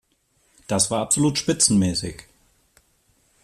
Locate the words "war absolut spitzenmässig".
0.89-2.23